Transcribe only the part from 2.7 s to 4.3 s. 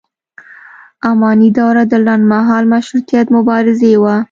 مشروطیت مبارزې وه.